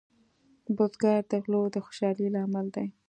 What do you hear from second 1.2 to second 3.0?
د غلو د خوشحالۍ لامل دی